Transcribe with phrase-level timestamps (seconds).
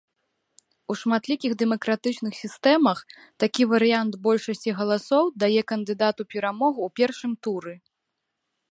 [0.93, 2.99] У шматлікіх дэмакратычных сістэмах,
[3.45, 7.73] такі варыянт большасці галасоў дае кандыдату перамогу ў першым туры.